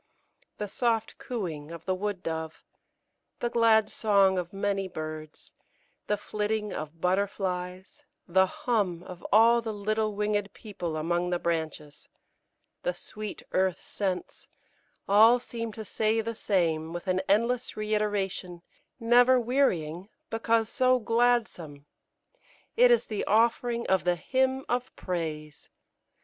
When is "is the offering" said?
22.89-23.85